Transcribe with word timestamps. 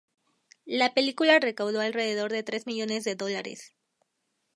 La 0.65 0.95
película 0.95 1.37
recaudó 1.39 1.79
alrededor 1.79 2.31
de 2.31 2.41
tres 2.41 2.65
millones 2.65 3.03
de 3.03 3.13
dólares. 3.13 3.75